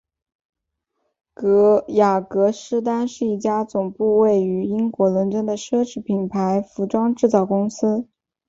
[1.95, 8.07] 雅格狮丹是一家总部位于英国伦敦的奢侈品牌服装制造公司。